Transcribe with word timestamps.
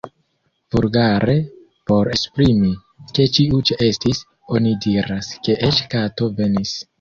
Vulgare, 0.75 1.35
por 1.91 2.09
esprimi, 2.15 2.71
ke 3.19 3.27
ĉiu 3.37 3.61
ĉeestis, 3.71 4.23
oni 4.57 4.73
diras, 4.87 5.31
ke 5.49 5.59
eĉ 5.69 5.85
kato 5.95 6.33
venis. 6.43 6.75